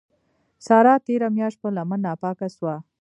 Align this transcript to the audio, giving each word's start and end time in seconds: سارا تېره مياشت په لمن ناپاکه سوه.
سارا 0.67 0.93
تېره 1.05 1.27
مياشت 1.37 1.57
په 1.63 1.69
لمن 1.75 1.99
ناپاکه 2.05 2.47
سوه. 2.57 2.75